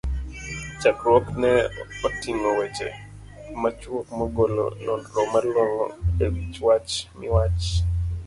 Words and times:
chakruokne 0.81 1.51
oting'o 2.07 2.49
weche 2.59 2.89
machuok, 3.61 4.07
magolo 4.19 4.65
nonro 4.85 5.21
malongo 5.33 5.85
e 6.25 6.25
wich 6.33 6.57
wach 6.65 6.91
miwach 7.19 7.63